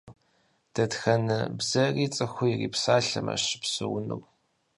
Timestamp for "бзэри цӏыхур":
1.57-2.49